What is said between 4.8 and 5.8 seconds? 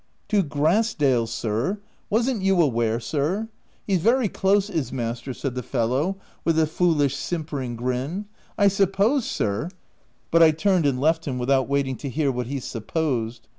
master/' said the